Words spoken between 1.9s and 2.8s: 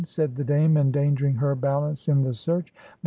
in the search.